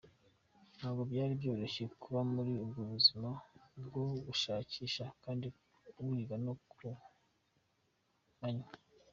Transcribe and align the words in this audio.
Ntabwo 0.77 1.01
byari 1.11 1.33
byoroshye 1.39 1.83
kuba 2.01 2.19
muri 2.33 2.51
ubwo 2.63 2.81
buzima 2.91 3.29
bwo 3.85 4.03
gushakisha 4.25 5.03
kandi 5.23 5.45
wiga 6.09 6.35
no 6.45 6.53
ku 6.71 6.87
manywa. 8.39 8.71